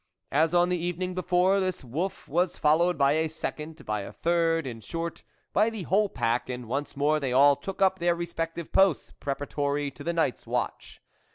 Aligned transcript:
As 0.31 0.55
on 0.55 0.69
the 0.69 0.79
even 0.79 1.03
ing 1.03 1.13
before, 1.13 1.59
this 1.59 1.83
wolf 1.83 2.27
was 2.27 2.57
followed 2.57 2.97
by 2.97 3.11
a 3.11 3.27
second, 3.29 3.85
by 3.85 4.01
a 4.01 4.11
third, 4.11 4.65
in 4.65 4.81
short 4.81 5.21
by 5.53 5.69
the 5.69 5.83
whole 5.83 6.09
pack, 6.09 6.49
and 6.49 6.67
once 6.67 6.97
more 6.97 7.19
they 7.19 7.31
all 7.31 7.55
took 7.55 7.83
up 7.83 7.99
their 7.99 8.15
respective 8.15 8.71
posts 8.71 9.11
preparatory 9.19 9.91
to 9.91 10.03
the 10.03 10.11
night's 10.11 10.47
watch. 10.47 11.03